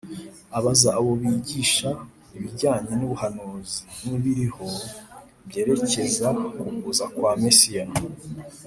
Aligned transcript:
Abaza 0.57 0.89
abo 0.97 1.11
bigisha 1.21 1.89
ibijyanye 2.37 2.91
n’ubuhanuzi, 2.95 3.79
n’ibiriho 4.07 4.67
byerekeza 5.47 6.27
ku 6.59 6.67
kuza 6.83 7.05
kwa 7.13 7.31
Mesiya 7.43 7.85